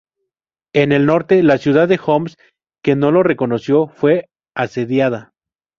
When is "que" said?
2.83-2.95